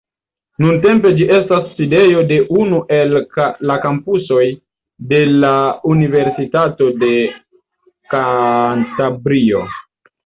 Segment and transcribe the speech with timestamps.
[0.63, 3.13] Nuntempe ĝi estas sidejo de unu el
[3.71, 4.47] la kampusoj
[5.13, 5.53] de la
[5.93, 7.13] Universitato de
[8.17, 9.67] Kantabrio.